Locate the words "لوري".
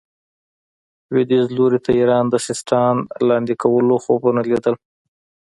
1.57-1.79